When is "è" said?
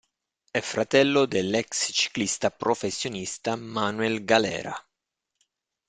0.49-0.59